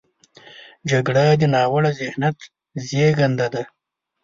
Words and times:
جګړه 0.89 1.25
د 1.39 1.43
ناوړه 1.53 1.91
ذهنیت 1.99 2.37
زیږنده 2.87 3.47
ده 3.53 3.63